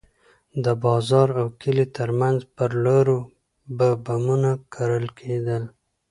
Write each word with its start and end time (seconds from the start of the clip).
د 0.63 0.65
بازار 0.85 1.27
او 1.39 1.47
کلي 1.61 1.85
ترمنځ 1.97 2.39
پر 2.55 2.71
لارو 2.83 3.19
به 3.77 3.87
بمونه 4.05 4.51
کرل 4.73 5.05
کېدل. 5.19 5.63